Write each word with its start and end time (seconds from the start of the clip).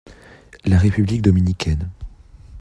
La 0.65 0.79
République 0.79 1.21
dominicaine. 1.21 1.91